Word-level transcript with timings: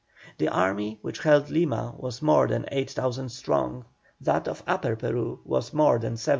The 0.39 0.47
army 0.49 0.97
which 1.03 1.19
held 1.19 1.51
Lima 1.51 1.93
was 1.95 2.23
more 2.23 2.47
than 2.47 2.65
8,000 2.71 3.29
strong, 3.29 3.85
that 4.19 4.47
of 4.47 4.63
Upper 4.65 4.95
Peru 4.95 5.41
was 5.45 5.73
more 5.75 5.99
than 5.99 6.17
7,000. 6.17 6.29